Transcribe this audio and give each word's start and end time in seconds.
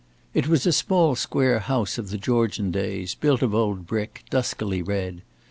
It 0.33 0.47
was 0.47 0.65
a 0.65 0.71
small 0.71 1.13
square 1.15 1.59
house 1.59 1.99
of 1.99 2.09
the 2.09 2.17
Georgian 2.17 2.71
days, 2.71 3.13
built 3.13 3.43
of 3.43 3.53
old 3.53 3.85
brick, 3.85 4.23
duskily 4.31 4.81
red. 4.81 5.21